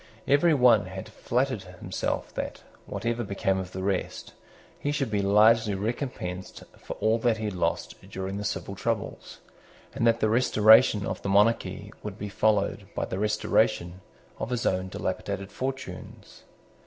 [0.27, 4.33] Every one had flattered himself that, whatever became of the rest,
[4.79, 9.41] he should be largely recompensed for all that he had lost during the civil troubles,
[9.93, 14.01] and that the restoration of the monarchy would be followed by the restoration
[14.39, 16.45] of his own dilapidated fortunes.